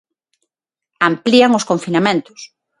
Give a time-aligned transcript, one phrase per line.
[1.09, 2.39] Amplían os confinamentos.